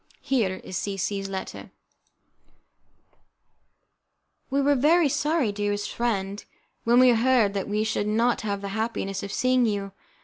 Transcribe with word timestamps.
Here 0.23 0.55
is 0.63 0.77
C 0.77 0.97
C 0.97 1.21
's 1.21 1.29
letter" 1.29 1.69
"We 4.49 4.59
were 4.59 4.73
very 4.73 5.07
sorry, 5.07 5.51
dearest 5.51 5.93
friend, 5.93 6.43
when 6.85 6.99
we 6.99 7.09
heard 7.09 7.53
that 7.53 7.69
we 7.69 7.83
should 7.83 8.07
not 8.07 8.41
have 8.41 8.61
the 8.61 8.69
happiness 8.69 9.21
of 9.21 9.31
seeing 9.31 9.67
you. 9.67 9.91